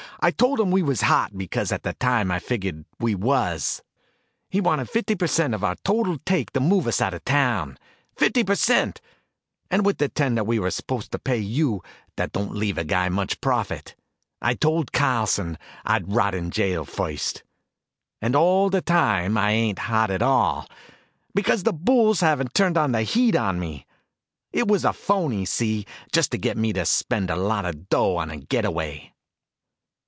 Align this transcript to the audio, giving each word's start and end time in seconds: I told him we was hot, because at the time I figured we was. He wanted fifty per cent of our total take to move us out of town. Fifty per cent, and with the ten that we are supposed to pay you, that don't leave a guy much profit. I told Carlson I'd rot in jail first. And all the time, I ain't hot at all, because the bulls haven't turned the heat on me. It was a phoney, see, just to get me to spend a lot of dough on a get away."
I 0.23 0.29
told 0.29 0.59
him 0.59 0.69
we 0.69 0.83
was 0.83 1.01
hot, 1.01 1.35
because 1.35 1.71
at 1.71 1.81
the 1.81 1.93
time 1.93 2.29
I 2.29 2.37
figured 2.37 2.85
we 2.99 3.15
was. 3.15 3.81
He 4.51 4.61
wanted 4.61 4.87
fifty 4.87 5.15
per 5.15 5.25
cent 5.25 5.55
of 5.55 5.63
our 5.63 5.75
total 5.83 6.19
take 6.27 6.51
to 6.51 6.59
move 6.59 6.85
us 6.85 7.01
out 7.01 7.15
of 7.15 7.25
town. 7.25 7.79
Fifty 8.15 8.43
per 8.43 8.53
cent, 8.53 9.01
and 9.71 9.83
with 9.83 9.97
the 9.97 10.09
ten 10.09 10.35
that 10.35 10.45
we 10.45 10.59
are 10.59 10.69
supposed 10.69 11.11
to 11.13 11.17
pay 11.17 11.39
you, 11.39 11.81
that 12.17 12.33
don't 12.33 12.53
leave 12.55 12.77
a 12.77 12.83
guy 12.83 13.09
much 13.09 13.41
profit. 13.41 13.95
I 14.43 14.53
told 14.53 14.91
Carlson 14.93 15.57
I'd 15.85 16.13
rot 16.13 16.35
in 16.35 16.51
jail 16.51 16.85
first. 16.85 17.41
And 18.21 18.35
all 18.35 18.69
the 18.69 18.81
time, 18.81 19.39
I 19.39 19.49
ain't 19.53 19.79
hot 19.79 20.11
at 20.11 20.21
all, 20.21 20.67
because 21.33 21.63
the 21.63 21.73
bulls 21.73 22.19
haven't 22.19 22.53
turned 22.53 22.75
the 22.75 23.01
heat 23.01 23.35
on 23.35 23.59
me. 23.59 23.87
It 24.53 24.67
was 24.67 24.85
a 24.85 24.93
phoney, 24.93 25.45
see, 25.45 25.87
just 26.11 26.29
to 26.29 26.37
get 26.37 26.57
me 26.57 26.73
to 26.73 26.85
spend 26.85 27.31
a 27.31 27.35
lot 27.35 27.65
of 27.65 27.89
dough 27.89 28.17
on 28.17 28.29
a 28.29 28.37
get 28.37 28.65
away." 28.65 29.07